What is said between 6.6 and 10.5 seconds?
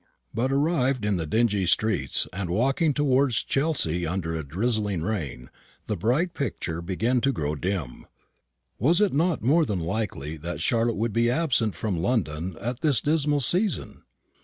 began to grow dim. Was it not more than likely